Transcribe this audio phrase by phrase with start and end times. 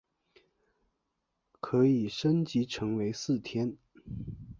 [1.59, 3.77] 可以升级成为四天。